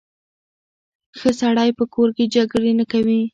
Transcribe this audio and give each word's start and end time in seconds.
ښه 1.19 1.31
سړی 1.39 1.69
په 1.79 1.83
کور 1.93 2.09
کې 2.17 2.25
جګړې 2.35 2.71
نه 2.79 2.85
کوي. 2.91 3.21